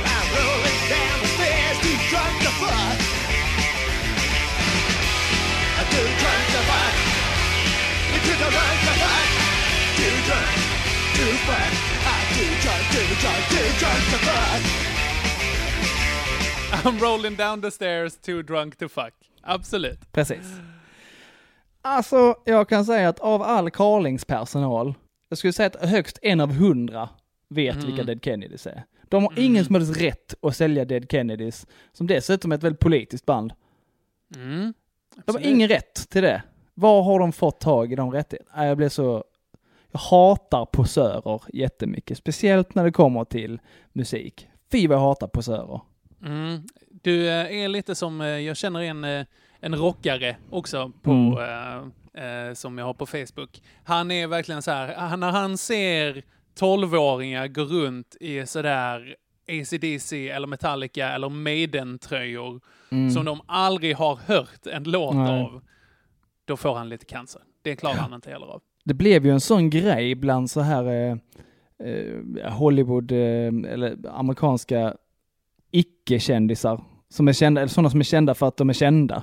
[0.06, 2.98] I'm rolling down the stairs, too drunk to fuck.
[5.94, 6.94] Too drunk to fuck.
[8.24, 9.28] Too drunk to fuck.
[9.96, 10.54] Too drunk,
[11.14, 11.32] too
[13.20, 14.62] drunk, too drunk, to fuck.
[16.84, 19.12] I'm rolling down the stairs, too drunk to fuck.
[19.44, 19.98] Absolut.
[20.12, 20.58] Precis.
[21.86, 24.94] Alltså, jag kan säga att av all Carlings-personal,
[25.28, 27.08] jag skulle säga att högst en av hundra
[27.48, 27.86] vet Mm.
[27.86, 28.84] vilka Dead Kennedys är.
[29.08, 32.80] De har ingen som helst rätt att sälja Dead Kennedys, som dessutom är ett väldigt
[32.80, 33.52] politiskt band.
[34.34, 34.74] Mm.
[35.24, 36.42] De har ingen rätt till det.
[36.74, 38.66] Var har de fått tag i de rättigheterna?
[38.66, 39.24] Jag blir så...
[39.90, 43.60] Jag hatar posörer jättemycket, speciellt när det kommer till
[43.92, 44.48] musik.
[44.72, 45.80] Fy vad jag hatar posörer.
[46.24, 46.62] Mm.
[46.90, 49.26] Du eh, är lite som, eh, jag känner en, eh,
[49.64, 51.92] en rockare också på, Mm.
[52.14, 53.62] eh, eh, som jag har på Facebook.
[53.84, 56.22] Han är verkligen så här, han- när han ser
[56.58, 59.16] 12-åringar gå runt i sådär
[59.48, 63.10] ACDC eller Metallica eller Maiden-tröjor Mm.
[63.10, 65.42] som de aldrig har hört en låt Nej.
[65.42, 65.62] av,
[66.44, 67.42] då får han lite cancer.
[67.62, 68.62] Det klarar han inte heller av.
[68.84, 71.16] Det blev ju en sån grej bland så här eh,
[71.88, 74.94] eh, Hollywood, eh, eller amerikanska
[75.70, 76.80] icke-kändisar.
[77.08, 79.22] Som är kända, eller sådana som är kända för att de är kända.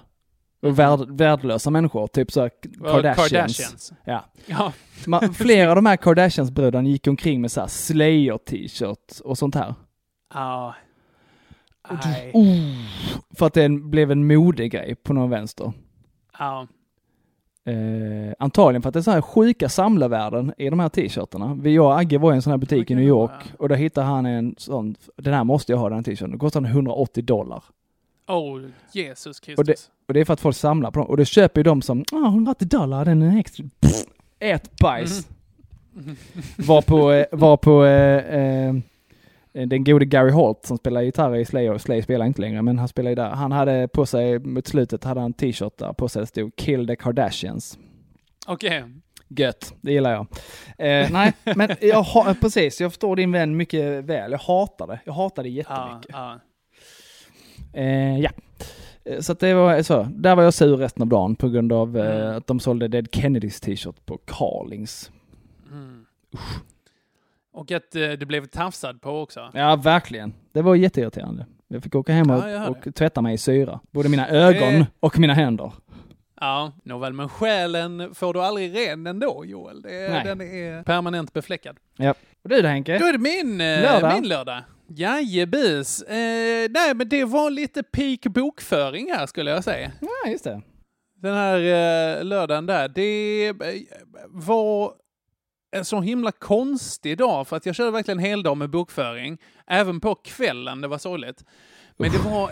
[0.61, 2.49] Värd, värdelösa människor, typ så
[2.83, 3.29] Kardashians.
[3.29, 3.93] Kardashians.
[4.05, 4.25] Ja.
[4.45, 4.73] Ja.
[5.07, 9.75] Man, flera av de här Kardashians-bröderna gick omkring med så här Slayer-t-shirt och sånt här.
[10.33, 10.75] Ja.
[12.05, 12.31] Nej.
[12.33, 12.85] Oh,
[13.37, 15.73] för att det blev en modegrej på någon vänster.
[16.39, 16.67] Ja.
[17.65, 21.69] Eh, antagligen för att det är så här sjuka samlarvärden i de här t-shirtarna.
[21.69, 24.07] Jag och Agge var i en sån här butik i New York och där hittade
[24.07, 26.31] han en sån, den här måste jag ha den här t-shirten.
[26.31, 27.63] Det kostar 180 dollar.
[28.31, 29.67] Oh, Jesus Och Kristus.
[29.67, 31.09] det, och det är för att folk samlar på dem.
[31.09, 33.65] Och det köper ju de som, ah 180 dollar, den är extra.
[33.79, 34.03] Pff,
[34.39, 35.27] ät bajs.
[36.57, 38.73] Var på, eh, var på eh, eh,
[39.67, 42.87] den gode Gary Holt som spelar gitarr i Slayer, Slayer spelar inte längre, men han
[42.87, 43.29] spelar ju där.
[43.29, 46.55] Han hade på sig, mot slutet hade han en t-shirt där på sig det stod
[46.55, 47.77] Kill the Kardashians.
[48.47, 48.83] Okej.
[49.27, 50.27] Gött, det gillar jag.
[50.77, 52.05] Eh, nej, men jag
[52.41, 54.31] precis, jag förstår din vän mycket väl.
[54.31, 54.99] Jag hatar det.
[55.05, 56.11] Jag hatar det jättemycket.
[56.13, 56.39] ja.
[57.73, 58.29] Eh, ja.
[59.05, 60.03] Eh, Så att det var så.
[60.11, 62.37] Där var jag sur resten av dagen på grund av eh, Mm.
[62.37, 65.11] att de sålde Dead Kennedys t-shirt på Carlings.
[65.71, 66.05] Mm.
[67.53, 69.49] Och att eh, det blev tafsad på också.
[69.53, 70.33] Ja, verkligen.
[70.53, 71.45] Det var jätteirriterande.
[71.67, 73.79] Jag fick åka hem och, Ja, och tvätta mig i syra.
[73.91, 74.85] Både mina ögon Eh.
[74.99, 75.71] och mina händer.
[76.39, 79.81] Ja, nåväl, men själen får du aldrig ren ändå, Joel.
[79.81, 81.77] Det är, den är permanent befläckad.
[81.97, 82.13] Ja.
[82.43, 82.97] Och du då Henke?
[82.99, 84.13] Då är det min Lördag.
[84.21, 84.61] Min lördag.
[84.95, 86.01] Jajebus.
[86.01, 89.91] Eh, nej, men det var lite peak bokföring här skulle jag säga.
[90.01, 90.61] Ja, just det.
[91.15, 92.87] Den här eh, lördagen där.
[92.87, 93.55] Det eh,
[94.27, 94.93] var
[95.71, 99.37] en så himla konstig dag för att jag körde verkligen heldag med bokföring.
[99.67, 101.45] Även på kvällen, det var sorgligt.
[101.97, 102.51] Men det var,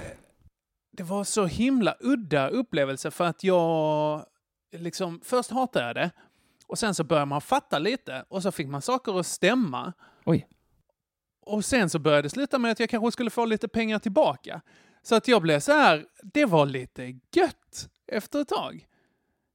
[0.92, 4.26] det var så himla udda upplevelse för att jag
[4.72, 6.12] liksom, först hatade jag det
[6.68, 9.94] och sen så började man fatta lite och så fick man saker att stämma.
[10.26, 10.48] Oj.
[11.50, 14.62] Och sen så började det sluta med att jag kanske skulle få lite pengar tillbaka.
[15.04, 17.04] Så att jag blev så här, det var lite
[17.36, 18.86] gött efter ett tag.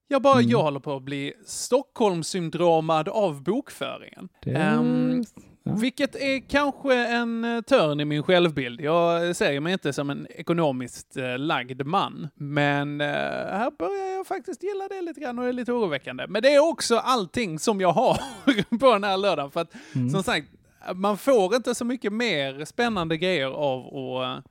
[0.09, 0.51] Jag bara, Mm.
[0.51, 4.29] jag håller på att bli Stockholmssyndromad av bokföringen.
[4.43, 4.51] Det...
[4.51, 5.25] Ehm,
[5.67, 5.73] Ja.
[5.75, 8.81] Vilket är kanske en eh, törn i min självbild.
[8.81, 12.29] Jag ser mig inte som en ekonomiskt eh, lagd man.
[12.35, 16.27] Men eh, här börjar jag faktiskt gilla det lite grann och det är lite oroväckande.
[16.29, 18.19] Men det är också allting som jag har
[18.79, 19.51] på den här lördagen.
[19.51, 20.11] För att Mm.
[20.11, 20.47] som sagt,
[20.95, 24.51] man får inte så mycket mer spännande grejer av att uh,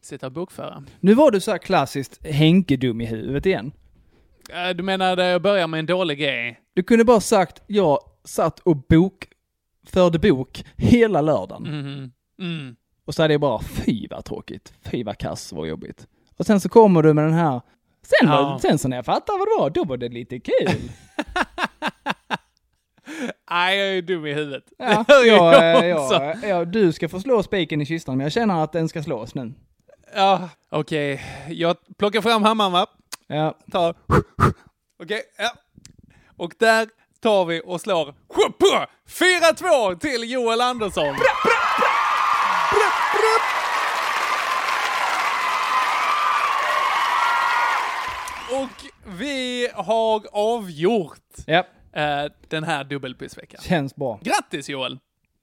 [0.00, 0.84] sitta och bokföra.
[1.00, 3.72] Nu var du så här klassiskt Henke-dum i huvudet igen.
[4.50, 6.60] Eh, du menar där jag börjar med en dålig grej?
[6.74, 9.28] Du kunde bara sagt, jag satt och bok,
[9.86, 11.62] förde bok hela lördagen.
[11.62, 12.12] Mhm.
[12.38, 12.76] Mm.
[13.04, 16.06] Och så hade jag bara, fy vad tråkigt, fy vad kass, vad jobbigt.
[16.36, 17.60] Och sen så kommer du med den här,
[18.02, 18.42] sen, Ja.
[18.42, 20.68] var, sen så när jag fattade vad det var, då var det lite kul.
[23.50, 24.64] Nej, jag är dum i huvudet.
[24.78, 28.72] Ja, jag, jag, jag, du ska få slå spiken i kistan, men jag känner att
[28.72, 29.52] den ska slås nu.
[30.14, 31.14] Ja, okej.
[31.14, 31.54] Okay.
[31.54, 32.86] Jag plockar fram hammaren, va?
[33.26, 33.58] Ja.
[33.72, 33.94] Tar...
[34.08, 34.54] Okej,
[34.98, 35.50] okay, ja.
[36.36, 36.88] Och där
[37.20, 38.14] tar vi och slår
[39.08, 41.14] 4-2 till Joel Andersson.
[48.52, 48.84] Och
[49.18, 51.18] vi har avgjort.
[51.46, 53.60] Ja eh, den här dubbelpissveckan.
[53.62, 54.20] känns bra.
[54.22, 54.98] Grattis Joel!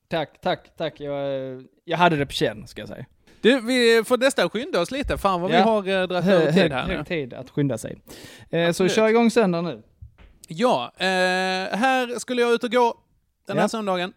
[0.08, 1.00] Tack, tack, tack.
[1.00, 3.06] Jag, jag hade det på känn, ska jag säga.
[3.42, 5.18] Du, vi får nästan skynda oss lite.
[5.18, 5.64] Fan vad vi Ja.
[5.64, 6.96] har eh, dragit över tid hög, här nu.
[6.96, 8.02] hög tid att skynda sig.
[8.50, 9.84] Eh, så kör igång söndag nu.
[10.48, 11.06] Ja, eh,
[11.78, 12.94] här skulle jag ut och gå
[13.48, 13.70] den här Ja.
[13.70, 14.14] söndagen.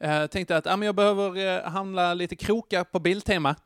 [0.00, 3.56] Eh, tänkte att ah, men jag behöver eh, handla lite krokar på Biltema.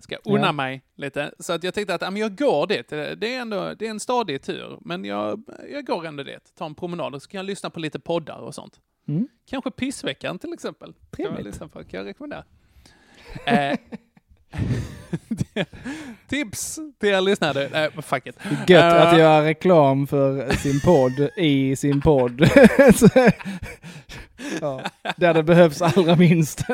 [0.00, 0.52] Ska unna Ja.
[0.52, 1.32] mig lite.
[1.38, 2.92] Så att jag tänkte att ah, men jag går dit.
[2.92, 6.54] Eh, Det är, ändå, det är en stadig tur, men jag, jag går ändå dit.
[6.58, 8.80] Tar en promenad och så kan jag lyssna på lite poddar och sånt.
[9.08, 9.28] Mm.
[9.50, 10.92] Kanske Pissveckan till exempel.
[10.92, 11.46] Kan jag Trevligt.
[11.46, 12.44] lyssna på, kan jag rekommendera.
[13.46, 13.78] Eh,
[16.28, 17.68] tips till er lyssnare.
[17.72, 18.36] Nej, men fuck it.
[18.68, 22.40] Gött Eh, att göra reklam för sin podd i sin podd.
[24.60, 24.82] Ja,
[25.16, 26.64] där det behövs allra minst.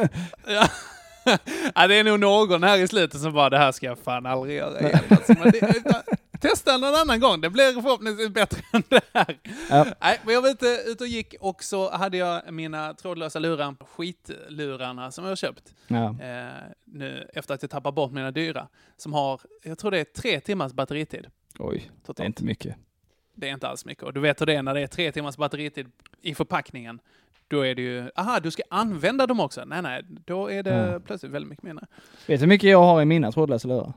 [1.75, 1.87] Ja.
[1.87, 4.57] det är nog någon här i slutet som bara, det här ska jag fan aldrig
[4.57, 5.01] göra igen.
[5.11, 6.03] Alltså, det,
[6.41, 9.39] testa någon annan gång, det blir förhoppningsvis bättre än det här.
[9.71, 9.87] Ja.
[10.01, 13.75] Nej, men jag var ute, ute och gick och så hade jag mina trådlösa lurar,
[13.97, 15.75] skitlurarna som jag har köpt.
[15.87, 16.17] Ja.
[16.23, 16.49] Eh,
[16.85, 18.69] nu efter att jag tappar bort mina dyra.
[18.97, 21.27] Som har, jag tror det är tre timmars batteritid.
[21.59, 22.27] Oj, det är Totalt.
[22.27, 22.77] inte mycket.
[23.35, 24.05] Det är inte alls mycket.
[24.05, 25.87] Och du vet hur det är när det är tre timmars batteritid
[26.23, 27.01] i förpackningen.
[27.49, 29.65] Då är det ju, aha, du ska använda dem också.
[29.65, 31.01] Nej, nej, då är det Ja.
[31.01, 31.87] plötsligt väldigt mycket mindre.
[32.27, 33.93] Vet du hur mycket jag har i mina trådlösa lurar?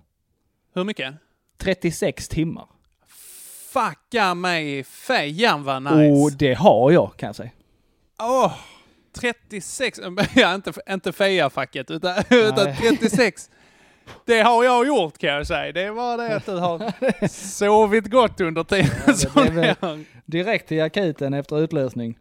[0.74, 1.14] Hur mycket?
[1.58, 2.66] 36 timmar.
[3.74, 6.24] Fucka mig fejan vad nice.
[6.24, 7.50] Och det har jag kan jag säga.
[8.22, 8.54] Åh,
[9.14, 10.00] 36,
[10.36, 13.50] ja inte, inte feja-facket, utan, utan 36.
[14.26, 15.72] Det har jag gjort kan jag säga.
[15.72, 20.04] Det bara det att du har sovit gott under tiden väl- det.
[20.26, 22.18] Direkt till akuten efter utlösning.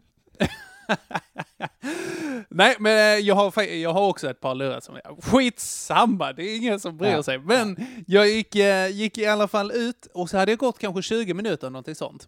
[2.49, 6.43] Nej, men eh, jag har, jag har också ett par lurar som är skitsamma, det
[6.43, 7.23] är ingen som bryr Ja.
[7.23, 7.39] sig.
[7.39, 11.01] Men jag gick, eh, gick i alla fall ut och så hade jag gått kanske
[11.01, 12.27] 20 minuter, någonting sånt.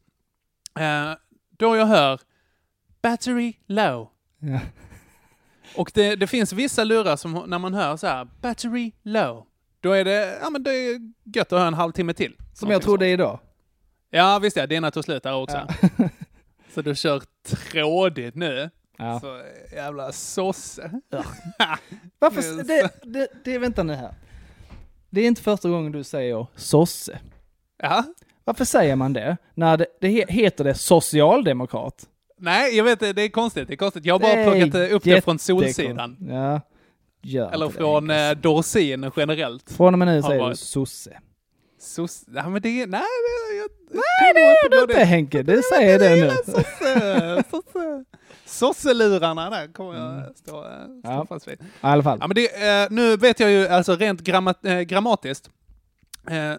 [0.80, 1.12] Eh,
[1.58, 2.20] då jag hör
[3.02, 4.10] battery low.
[4.40, 4.60] Ja.
[5.76, 9.46] Och det, det finns vissa lurar som när man hör så här battery low,
[9.80, 11.00] då är det, ja men det är
[11.36, 12.36] gött att höra en halvtimme till.
[12.54, 13.40] Som jag trodde idag.
[14.10, 15.68] Ja visst ja, dina tog slut där också.
[16.74, 18.70] Så du kör trådigt nu.
[18.98, 19.20] Ja.
[19.20, 19.42] Så
[19.76, 20.92] jävla sosse.
[22.20, 24.14] Varför, Det- det, det, vänta nu här.
[25.10, 27.20] Det är inte första gången du säger sosse.
[27.84, 28.04] Ja.
[28.44, 29.38] Varför säger man det?
[29.56, 32.08] När det, det he- heter det socialdemokrat.
[32.38, 33.68] Nej, jag vet det, är konstigt.
[33.68, 34.06] Det är konstigt.
[34.06, 35.40] Jag har bara plockat eh, upp det från.
[35.40, 36.18] Solsidan.
[36.30, 36.62] Ja,
[37.22, 38.30] gör Eller från det.
[38.30, 39.72] eh, Dorsin generellt.
[39.72, 41.20] Från och med nu säger du sosse.
[41.80, 42.24] Sos...
[42.36, 42.86] Ja, men det.
[42.86, 43.02] Nej,
[43.62, 46.30] jag, Nej, det gör du inte Henke, du säger det nu.
[46.46, 48.06] Sosse, sosse.
[48.46, 50.70] Sosselurarna där kommer jag stå, eh,
[51.00, 51.26] stå Ja.
[51.30, 51.54] fast vid.
[51.62, 52.18] I alla fall.
[52.22, 55.50] Ja, men det, eh, nu vet jag ju alltså rent gramma, eh, grammatiskt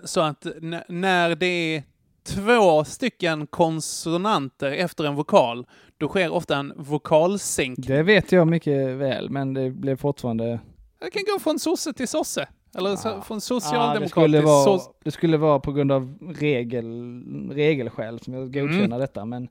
[0.05, 0.47] så att
[0.88, 1.83] när det är
[2.27, 5.67] två stycken konsonanter efter en vokal,
[5.99, 7.87] då sker ofta en vokalsänkning.
[7.97, 10.61] Det vet jag mycket väl, men det blev fortfarande...
[11.01, 12.49] Jag kan gå från sosse till sosse.
[12.79, 13.41] Eller så, från
[13.73, 14.91] Ja, det, skulle vara, sos...
[15.05, 17.15] det skulle vara på grund av regel,
[17.53, 19.49] regelskäl som jag godkänner detta, men...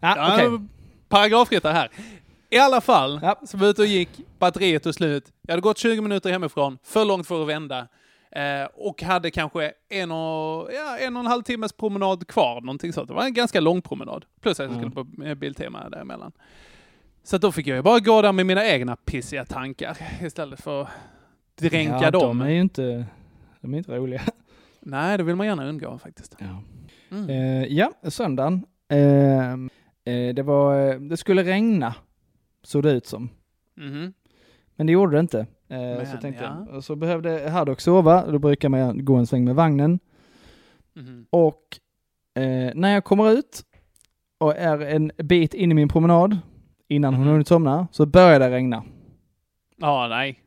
[0.00, 0.60] Ja, Ja, okej.
[1.08, 1.90] Paragrafryttare här.
[2.50, 3.40] I alla fall, Ja.
[3.46, 4.08] så var ute och gick,
[4.38, 5.32] batteriet tog slut.
[5.42, 7.88] Jag hade gått 20 minuter hemifrån, för långt för att vända.
[8.30, 12.92] Eh, och hade kanske en och, ja, en och en halv timmes promenad kvar, någonting
[12.92, 13.08] sånt.
[13.08, 14.24] Det var en ganska lång promenad.
[14.40, 16.32] Plus att jag skulle på eh, Biltema däremellan.
[17.24, 20.88] Så då fick jag ju bara gå där med mina egna pissiga tankar istället för
[21.60, 22.38] dränka ja, dem.
[22.38, 23.06] de är ju inte...
[23.60, 24.22] De är inte roliga.
[24.80, 26.36] Nej, det vill man gärna undgå faktiskt.
[26.38, 26.62] Ja,
[27.10, 27.28] Mm.
[27.30, 28.64] eh, ja söndagen.
[28.88, 29.52] Eh,
[30.14, 30.94] eh, det var...
[31.08, 31.94] Det skulle regna,
[32.62, 33.28] såg det ut som.
[33.76, 34.12] Mhm.
[34.76, 35.40] Men det gjorde det inte.
[35.40, 35.46] Eh,
[35.78, 36.64] Men, så tänkte ja.
[36.66, 36.76] jag.
[36.76, 39.98] Och så behövde Haddock sova, då brukar man gå en sväng med vagnen.
[40.94, 41.26] Mhm.
[41.30, 41.78] Och
[42.42, 43.62] eh, när jag kommer ut
[44.38, 46.38] och är en bit in i min promenad,
[46.88, 47.32] innan hon Mhm.
[47.32, 48.84] hunnit somna, så börjar det regna.
[49.76, 50.41] Ja, nej.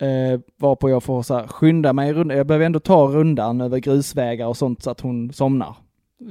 [0.00, 2.34] Eh, varpå jag får så här, skynda mig runda.
[2.36, 5.74] Jag behöver ändå ta rundan över grusvägar och sånt så att hon somnar.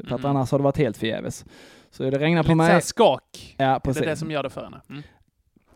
[0.07, 0.29] För att Mhm.
[0.29, 1.45] annars har det varit helt förgäves.
[1.91, 2.67] Så det regnar på Lite mig.
[2.67, 3.55] såhär skak.
[3.57, 4.03] Ja, Det är precis.
[4.03, 4.81] det som gör det för henne.
[4.89, 5.01] Mm.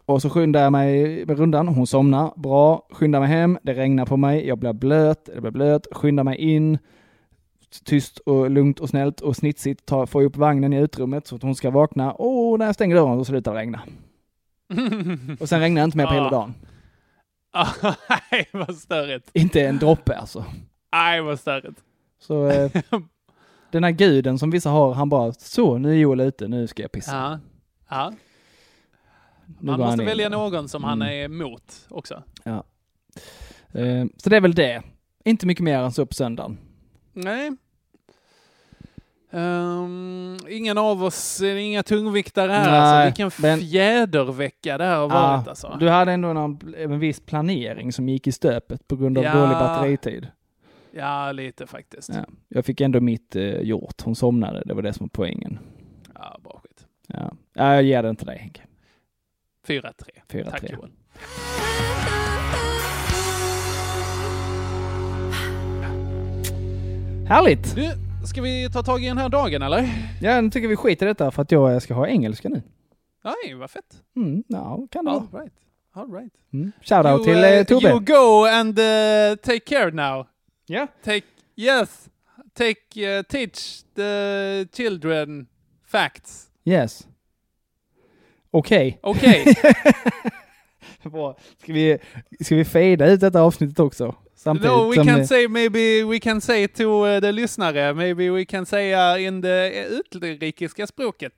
[0.06, 4.06] Och så skyndar jag mig med rundan, hon somnar, bra, skyndar mig hem, det regnar
[4.06, 6.78] på mig, jag blir blöt, jag blir blöt, skyndar mig in,
[7.86, 11.42] tyst och lugnt och snällt och snitsigt, tar, får upp vagnen i utrymmet så att
[11.44, 13.82] hon ska vakna, och när jag stänger dörren så slutar det regna.
[15.40, 16.54] Och sen regnar det inte mer på hela dagen.
[18.32, 19.30] Nej, vad störigt.
[19.34, 20.46] Inte en droppe alltså.
[20.92, 21.84] Nej, vad störigt.
[22.20, 22.72] Så eh,
[23.72, 26.82] den här guden som vissa har, han bara, så nu är Joel ute, nu ska
[26.82, 27.16] jag pissa.
[27.16, 27.40] Ja.
[27.90, 28.14] ja.
[29.60, 31.14] Man måste välja någon som han Mm.
[31.14, 32.24] är emot också.
[32.44, 32.64] Ja.
[33.74, 34.82] Eh, så det är väl det.
[35.26, 36.58] Inte mycket mer än så på söndagen.
[37.14, 37.52] Nej.
[39.32, 42.72] Ehm, ingen av oss, inga tungviktare här.
[42.72, 43.06] Nej, alltså.
[43.06, 45.48] Vilken men- fjädervecka det här har varit.
[45.48, 45.78] Alltså.
[45.80, 49.34] Du hade ändå någon, en viss planering som gick i stöpet på grund av Ja.
[49.34, 50.28] dålig batteritid.
[50.92, 52.10] Ja, lite faktiskt.
[52.10, 52.26] Ja.
[52.48, 54.02] Jag fick ändå mitt eh, gjort.
[54.02, 55.60] Hon somnade, det var det som var poängen.
[56.16, 56.86] Ja, bra skit.
[57.08, 57.32] Ja.
[57.54, 58.62] Ja, jag ger den till dig Henke.
[59.68, 59.92] 4-3.
[60.30, 60.50] 4-3.
[60.52, 60.90] Tack Joel.
[67.28, 67.76] Härligt!
[67.76, 67.92] Du,
[68.26, 69.90] ska vi ta tag i den här dagen eller?
[70.22, 72.62] Ja, nu tycker vi skiter i detta för att jag ska ha engelska nu.
[73.24, 74.04] Nej, vad fett.
[74.16, 75.44] Mm, ja, kan det All vara.
[75.44, 75.54] right.
[75.94, 76.34] All right.
[76.54, 76.72] Mm.
[76.82, 77.90] Shoutout You, till eh, eh, Tobbe.
[77.90, 80.28] You go and uh, take care now.
[80.66, 80.88] Ja.
[81.04, 82.10] Take, yes.
[82.54, 85.48] Take, uh, teach the children
[85.88, 86.48] facts.
[86.66, 87.08] Yes.
[88.52, 89.00] Okej.
[89.04, 89.46] Okej.
[91.04, 91.38] Bra.
[91.62, 91.98] Ska vi,
[92.40, 94.16] ska vi fejda ut detta avsnittet också?
[94.44, 98.30] Samtidigt no, we can vi- say maybe we can say to uh, the lyssnare, maybe
[98.30, 99.72] we can säga in the
[100.14, 101.34] utrikiska språket.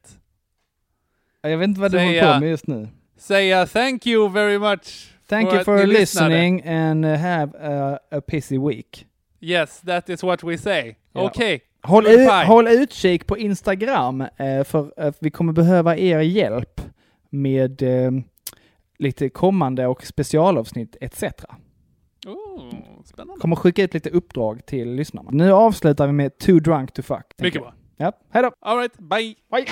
[1.41, 2.87] Jag vet inte vad du håller säga- på med just nu.
[3.17, 5.09] Säga thank you very much.
[5.27, 6.29] Thank för you for ni lyssnade.
[6.29, 9.05] listening and have a, a pissy week.
[9.41, 10.95] Yes, that is what we say.
[11.13, 11.21] Ja.
[11.21, 11.61] Okej.
[11.81, 12.41] Håll, Goodbye.
[12.41, 16.81] ut, håll utkik på Instagram eh, för att vi kommer behöva er hjälp
[17.29, 18.11] med eh,
[18.99, 21.23] lite kommande och specialavsnitt etc.
[22.25, 23.41] Oh, spännande.
[23.41, 25.29] Kommer skicka ut lite uppdrag till lyssnarna.
[25.33, 27.25] Nu avslutar vi med Too Drunk to Fuck.
[27.38, 27.63] Mycket jag.
[27.63, 27.73] bra.
[27.97, 28.51] Ja, hej då!
[28.59, 29.36] All right, bye.
[29.51, 29.65] Bye.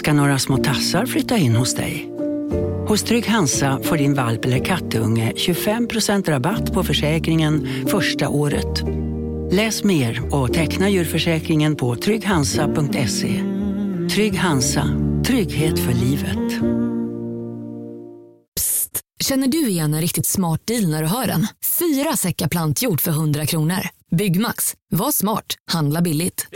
[0.00, 2.10] Ska några små tassar flytta in hos dig.
[2.88, 8.82] Hos Trygg Hansa får din valp eller kattunge 25% rabatt på försäkringen första året.
[9.52, 13.49] Läs mer och teckna djurförsäkringen på trygghansa.se.
[14.14, 14.88] Trygg Hansa,
[15.26, 16.62] trygghet för livet.
[19.20, 21.46] Känner du igen en riktigt smart deal när du hör den?
[21.78, 23.88] Fyra säckar plantjord för 100 kronor.
[24.10, 24.74] Byggmax.
[24.90, 25.44] Var smart.
[25.72, 26.46] Handla billigt.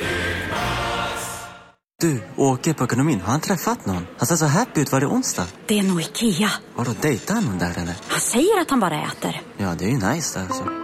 [2.00, 3.20] Du, åker på ekonomin.
[3.20, 4.06] Har han träffat någon?
[4.18, 4.92] Han ser så happy ut.
[4.92, 5.46] Var det onsdag?
[5.66, 6.50] Det är nog Ikea.
[6.76, 7.94] Vadå, dejtar han någon där eller?
[8.08, 9.42] Han säger att han bara äter.
[9.56, 10.83] Ja, det är ju nice där alltså.